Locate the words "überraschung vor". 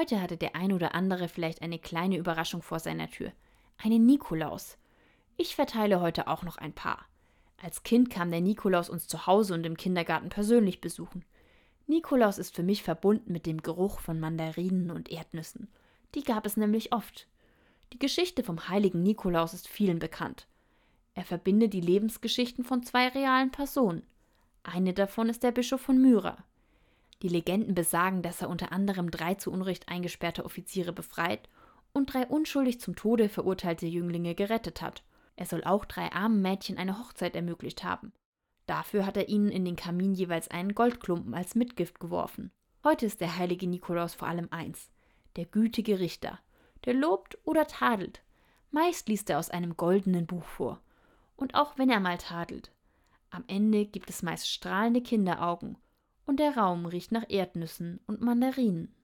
2.16-2.80